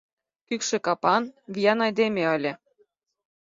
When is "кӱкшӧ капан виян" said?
0.47-1.79